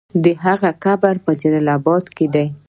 د 0.23 0.25
هغه 0.43 0.69
قبر 0.83 1.15
په 1.25 1.31
جلال 1.39 1.67
اباد 1.77 2.05
کې 2.15 2.27
دی. 2.33 2.47